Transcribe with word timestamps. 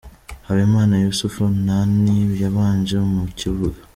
Habimana 0.47 0.93
Yuusf 1.03 1.35
Nani 1.65 2.15
yabanje 2.41 2.95
mu 3.11 3.23
kibuga. 3.39 3.79